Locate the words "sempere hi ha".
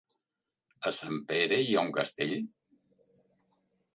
0.99-1.83